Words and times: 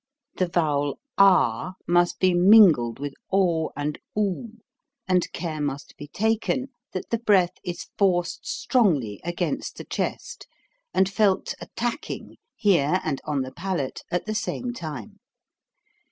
The 0.35 0.47
vowel 0.47 0.97
ah 1.19 1.73
must 1.87 2.19
be 2.19 2.33
mingled 2.33 2.97
with 2.97 3.13
o 3.31 3.69
and 3.77 3.99
00, 4.17 4.47
and 5.07 5.31
care 5.31 5.61
must 5.61 5.95
be 5.95 6.07
taken 6.07 6.69
that 6.91 7.11
the 7.11 7.19
breath 7.19 7.53
is 7.63 7.85
forced 7.99 8.43
strongly 8.47 9.21
against 9.23 9.77
the 9.77 9.85
chest, 9.85 10.47
and 10.91 11.07
felt 11.07 11.53
attacking 11.61 12.37
here 12.55 12.99
and 13.03 13.21
on 13.25 13.43
the 13.43 13.51
palate 13.51 14.01
at 14.09 14.25
the 14.25 14.33
same 14.33 14.73
tune. 14.73 15.19